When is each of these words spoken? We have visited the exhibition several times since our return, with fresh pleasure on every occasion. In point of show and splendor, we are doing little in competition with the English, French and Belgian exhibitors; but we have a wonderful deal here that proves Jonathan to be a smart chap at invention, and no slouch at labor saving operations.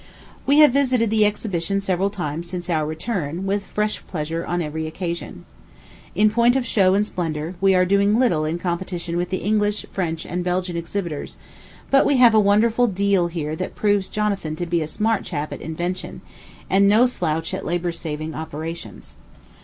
We 0.47 0.57
have 0.61 0.71
visited 0.71 1.11
the 1.11 1.27
exhibition 1.27 1.79
several 1.79 2.09
times 2.09 2.49
since 2.49 2.71
our 2.71 2.87
return, 2.87 3.45
with 3.45 3.63
fresh 3.63 4.01
pleasure 4.07 4.43
on 4.43 4.59
every 4.59 4.87
occasion. 4.87 5.45
In 6.15 6.31
point 6.31 6.55
of 6.55 6.65
show 6.65 6.95
and 6.95 7.05
splendor, 7.05 7.53
we 7.61 7.75
are 7.75 7.85
doing 7.85 8.17
little 8.17 8.43
in 8.43 8.57
competition 8.57 9.15
with 9.15 9.29
the 9.29 9.43
English, 9.43 9.85
French 9.91 10.25
and 10.25 10.43
Belgian 10.43 10.75
exhibitors; 10.75 11.37
but 11.91 12.03
we 12.03 12.17
have 12.17 12.33
a 12.33 12.39
wonderful 12.39 12.87
deal 12.87 13.27
here 13.27 13.55
that 13.57 13.75
proves 13.75 14.07
Jonathan 14.07 14.55
to 14.55 14.65
be 14.65 14.81
a 14.81 14.87
smart 14.87 15.23
chap 15.23 15.53
at 15.53 15.61
invention, 15.61 16.21
and 16.67 16.87
no 16.87 17.05
slouch 17.05 17.53
at 17.53 17.63
labor 17.63 17.91
saving 17.91 18.33
operations. 18.33 19.13